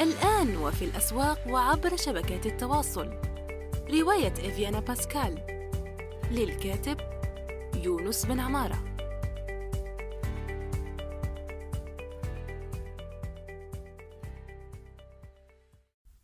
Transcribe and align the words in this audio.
الآن 0.00 0.56
وفي 0.56 0.84
الأسواق 0.84 1.48
وعبر 1.48 1.96
شبكات 1.96 2.46
التواصل. 2.46 3.10
رواية 3.90 4.32
إفيانا 4.32 4.80
باسكال. 4.80 5.46
للكاتب 6.30 6.96
يونس 7.84 8.26
بن 8.26 8.40
عمارة. 8.40 8.94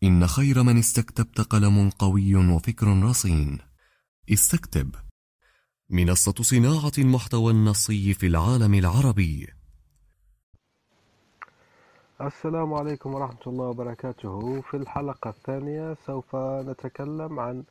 إن 0.02 0.26
خير 0.26 0.62
من 0.62 0.78
استكتبت 0.78 1.40
قلم 1.40 1.90
قوي 1.90 2.34
وفكر 2.34 3.02
رصين. 3.02 3.58
استكتب. 4.32 4.94
منصة 5.90 6.34
صناعة 6.40 6.92
المحتوى 6.98 7.52
النصي 7.52 8.14
في 8.14 8.26
العالم 8.26 8.74
العربي. 8.74 9.59
السلام 12.20 12.74
عليكم 12.74 13.14
ورحمة 13.14 13.40
الله 13.46 13.64
وبركاته 13.64 14.60
في 14.60 14.76
الحلقة 14.76 15.30
الثانية 15.30 15.94
سوف 15.94 16.36
نتكلم 16.36 17.40
عن 17.40 17.64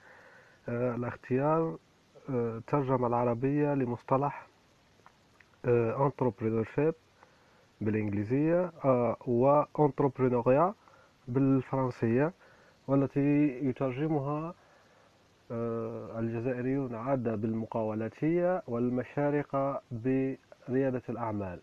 آه، 0.70 0.96
الاختيار 0.96 1.78
آه، 2.30 2.58
الترجمة 2.58 3.08
العربية 3.08 3.74
لمصطلح 3.74 4.48
آه، 5.66 6.10
entrepreneurship 6.10 6.94
بالإنجليزية 7.82 8.72
و 9.28 9.64
entrepreneuriat 9.64 10.74
بالفرنسية 11.28 12.34
والتي 12.88 13.60
يترجمها 13.70 14.54
الجزائريون 16.20 16.96
عادة 16.96 17.36
بالمقاولاتية 17.36 18.64
والمشارقة 18.68 19.82
بريادة 19.92 21.04
الأعمال 21.10 21.60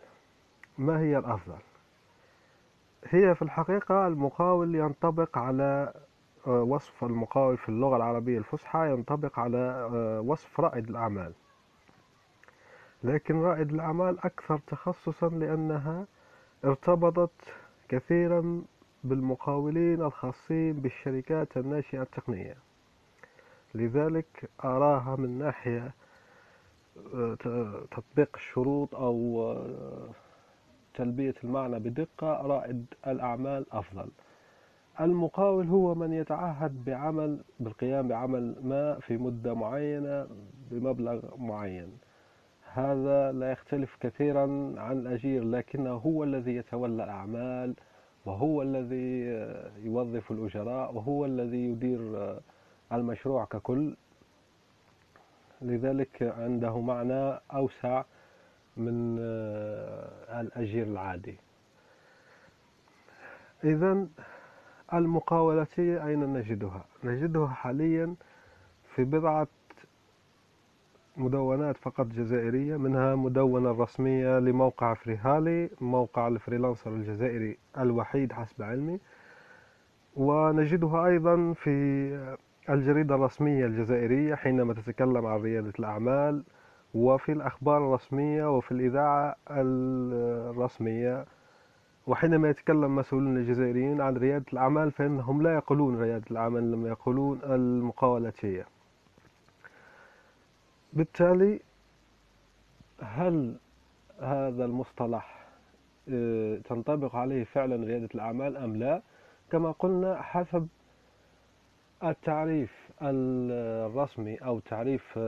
ما 0.78 1.00
هي 1.00 1.18
الأفضل؟ 1.18 1.58
هي 3.04 3.34
في 3.34 3.42
الحقيقة 3.42 4.06
المقاول 4.06 4.74
ينطبق 4.74 5.38
على 5.38 5.92
آه، 6.46 6.62
وصف 6.62 7.04
المقاول 7.04 7.56
في 7.56 7.68
اللغة 7.68 7.96
العربية 7.96 8.38
الفصحى 8.38 8.90
ينطبق 8.90 9.38
على 9.38 9.58
آه، 9.92 10.20
وصف 10.20 10.60
رائد 10.60 10.88
الأعمال. 10.88 11.32
لكن 13.04 13.40
رائد 13.42 13.72
الأعمال 13.72 14.18
أكثر 14.24 14.58
تخصصا 14.66 15.28
لأنها 15.28 16.06
ارتبطت 16.64 17.54
كثيرا 17.88 18.62
بالمقاولين 19.04 20.02
الخاصين 20.02 20.72
بالشركات 20.72 21.56
الناشئة 21.56 22.02
التقنية. 22.02 22.56
لذلك 23.74 24.50
أراها 24.64 25.16
من 25.16 25.38
ناحية 25.38 25.94
آه، 27.14 27.34
تطبيق 27.90 28.30
الشروط 28.36 28.94
أو 28.94 29.52
تلبية 30.96 31.34
المعنى 31.44 31.78
بدقة 31.78 32.46
رائد 32.46 32.86
الأعمال 33.06 33.66
أفضل. 33.72 34.08
المقاول 35.00 35.66
هو 35.66 35.94
من 35.94 36.12
يتعهد 36.12 36.84
بعمل 36.84 37.38
بالقيام 37.60 38.08
بعمل 38.08 38.54
ما 38.62 38.94
في 39.00 39.16
مدة 39.16 39.54
معينة 39.54 40.26
بمبلغ 40.70 41.36
معين. 41.36 41.98
هذا 42.72 43.32
لا 43.32 43.52
يختلف 43.52 43.96
كثيرا 44.00 44.74
عن 44.76 44.98
الأجير 44.98 45.44
لكنه 45.44 45.92
هو 45.92 46.24
الذي 46.24 46.56
يتولى 46.56 47.04
الأعمال 47.04 47.74
وهو 48.26 48.62
الذي 48.62 49.20
يوظف 49.84 50.32
الأجراء 50.32 50.94
وهو 50.94 51.24
الذي 51.24 51.70
يدير 51.70 52.34
المشروع 52.92 53.44
ككل. 53.44 53.96
لذلك 55.62 56.22
عنده 56.22 56.80
معنى 56.80 57.40
أوسع 57.54 58.02
من 58.76 59.16
آه، 59.20 60.40
الأجير 60.40 60.86
العادي. 60.86 61.36
إذا 63.64 64.06
المقاولاتية 64.94 66.06
أين 66.06 66.32
نجدها؟ 66.32 66.84
نجدها 67.04 67.46
حاليا 67.46 68.14
في 68.94 69.04
بضعة 69.04 69.46
مدونات 71.16 71.76
فقط 71.76 72.06
جزائرية 72.06 72.76
منها 72.76 73.14
مدونة 73.14 73.70
الرسمية 73.70 74.38
لموقع 74.38 74.94
فريهالي 74.94 75.70
موقع 75.80 76.28
الفريلانسر 76.28 76.90
الجزائري 76.90 77.58
الوحيد 77.78 78.32
حسب 78.32 78.62
علمي. 78.62 79.00
ونجدها 80.16 81.06
أيضا 81.06 81.52
في 81.52 81.70
الجريدة 82.68 83.14
الرسمية 83.14 83.66
الجزائرية 83.66 84.34
حينما 84.34 84.74
تتكلم 84.74 85.26
عن 85.26 85.40
ريادة 85.40 85.72
الأعمال. 85.78 86.44
وفي 86.94 87.32
الأخبار 87.32 87.78
الرسمية 87.78 88.56
وفي 88.56 88.72
الإذاعة 88.72 89.36
الرسمية. 89.50 91.24
وحينما 92.06 92.50
يتكلم 92.50 92.96
مسؤولون 92.96 93.36
الجزائريين 93.36 94.00
عن 94.00 94.16
ريادة 94.16 94.44
الأعمال 94.52 94.90
فإنهم 94.92 95.42
لا 95.42 95.54
يقولون 95.54 96.00
ريادة 96.00 96.24
الأعمال 96.30 96.72
لما 96.72 96.88
يقولون 96.88 97.40
المقاولاتية. 97.44 98.66
بالتالي 100.92 101.60
هل 103.02 103.56
هذا 104.20 104.64
المصطلح 104.64 105.46
آه، 106.08 106.56
تنطبق 106.58 107.14
عليه 107.16 107.44
فعلا 107.44 107.86
ريادة 107.86 108.08
الأعمال 108.14 108.56
أم 108.56 108.76
لا؟ 108.76 109.02
كما 109.50 109.70
قلنا 109.72 110.22
حسب 110.22 110.68
التعريف 112.04 112.85
الرسمي 113.02 114.36
أو 114.36 114.58
تعريف 114.58 115.18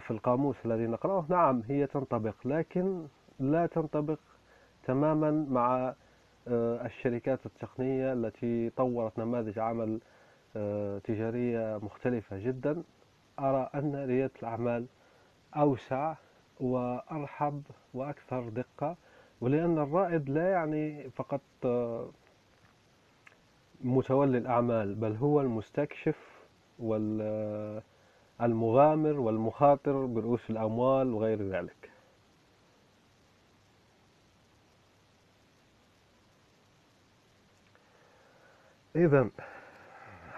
في 0.00 0.10
القاموس 0.10 0.56
الذي 0.64 0.86
نقرأه؟ 0.86 1.26
نعم 1.28 1.62
هي 1.68 1.86
تنطبق 1.86 2.34
لكن 2.44 3.06
لا 3.40 3.66
تنطبق 3.66 4.18
تماما 4.84 5.30
مع 5.30 5.94
آه، 6.48 6.86
الشركات 6.86 7.46
التقنية 7.46 8.12
التي 8.12 8.70
طورت 8.70 9.18
نماذج 9.18 9.58
عمل 9.58 10.00
آه، 10.56 10.98
تجارية 10.98 11.78
مختلفة 11.82 12.38
جدا. 12.38 12.82
أرى 13.38 13.70
أن 13.74 14.04
ريادة 14.06 14.32
الأعمال 14.42 14.86
أوسع 15.56 16.14
وأرحب 16.60 17.62
وأكثر 17.94 18.48
دقة 18.48 18.96
ولأن 19.40 19.78
الرائد 19.78 20.30
لا 20.30 20.50
يعني 20.50 21.10
فقط 21.10 21.40
آه، 21.64 22.10
متولي 23.80 24.38
الأعمال 24.38 24.94
بل 24.94 25.16
هو 25.16 25.40
المستكشف 25.40 26.37
والمغامر 26.78 27.82
والمخاطر 29.20 30.06
برؤوس 30.06 30.50
الأموال 30.50 31.12
وغير 31.12 31.42
ذلك. 31.42 31.90
إذا 38.96 39.30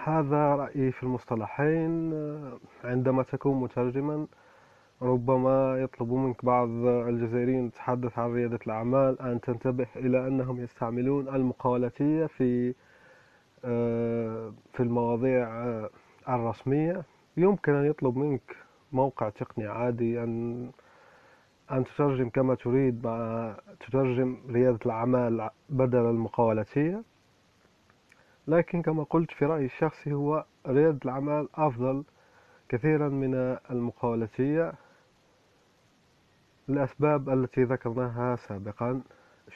هذا 0.05 0.55
رأيي 0.55 0.93
في 0.93 1.03
المصطلحين. 1.03 2.12
عندما 2.84 3.22
تكون 3.22 3.61
مترجما 3.61 4.27
ربما 5.03 5.81
يطلب 5.83 6.12
منك 6.12 6.45
بعض 6.45 6.69
الجزائريين 7.09 7.71
تتحدث 7.72 8.19
عن 8.19 8.33
ريادة 8.33 8.59
الأعمال 8.67 9.21
أن 9.21 9.41
تنتبه 9.41 9.87
إلى 9.97 10.27
أنهم 10.28 10.61
يستعملون 10.61 11.28
المقاولاتية 11.28 12.27
في 12.27 12.75
آه، 13.65 14.53
في 14.72 14.83
المواضيع 14.83 15.49
آه، 15.49 15.91
الرسمية 16.37 17.03
يمكن 17.37 17.73
أن 17.75 17.87
يطلب 17.87 18.17
منك 18.17 18.57
موقع 18.93 19.29
تقني 19.29 19.67
عادي 19.67 20.23
أن 20.23 20.71
أن 21.73 21.85
تترجم 21.85 22.29
كما 22.29 22.55
تريد 22.55 23.07
مع 23.07 23.55
تترجم 23.81 24.37
ريادة 24.49 24.79
الأعمال 24.87 25.51
بدل 25.69 25.99
المقاولاتية. 25.99 27.03
لكن 28.49 28.83
كما 28.83 29.03
قلت 29.03 29.31
في 29.31 29.45
رأيي 29.45 29.65
الشخصي 29.67 30.13
هو 30.13 30.45
ريادة 30.67 30.99
الأعمال 31.05 31.49
أفضل 31.55 32.05
كثيرا 32.69 33.09
من 33.09 33.35
المقاولاتية. 33.71 34.73
للأسباب 36.69 37.29
التي 37.29 37.63
ذكرناها 37.65 38.37
سابقا. 38.37 39.03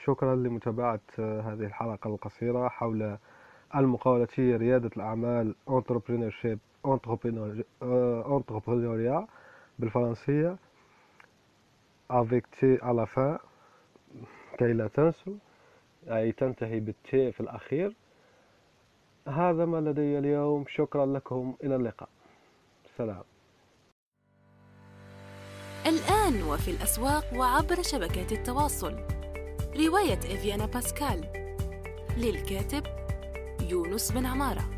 شكرا 0.05 0.37
لمتابعة 0.37 1.01
هذه 1.19 1.65
الحلقة 1.65 2.09
القصيرة 2.11 2.69
حول 2.69 3.19
المقاولاتية 3.74 4.56
ريادة 4.56 4.91
الأعمال 4.97 5.54
entrepreneurship 5.68 6.59
entrepreneuriat 8.36 9.24
بالفرنسية 9.78 10.56
avec 12.10 12.44
T 12.60 12.78
à 12.82 12.92
la 12.92 13.06
fin 13.06 13.38
كي 14.59 14.72
لا 14.72 14.88
تنسوا 14.88 15.34
أي 16.09 16.32
تنتهي 16.32 16.80
بالتي 16.80 17.32
في 17.32 17.41
الأخير. 17.41 17.97
هذا 19.28 19.65
ما 19.65 19.80
لدي 19.80 20.18
اليوم. 20.18 20.65
شكرا 20.68 21.06
لكم. 21.06 21.54
إلى 21.65 21.76
اللقاء. 21.76 22.09
سلام. 22.98 23.22
الآن 25.86 26.42
وفي 26.42 26.71
الأسواق 26.71 27.24
وعبر 27.36 27.82
شبكات 27.82 28.32
التواصل. 28.32 28.94
رواية 29.86 30.18
إفيانا 30.18 30.66
باسكال. 30.66 31.21
للكاتب 32.16 32.94
يونس 33.71 34.13
بن 34.13 34.27
عمارة. 34.27 34.73